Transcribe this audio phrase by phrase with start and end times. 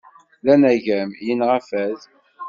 [0.45, 1.99] D anagem, yinɣa fad.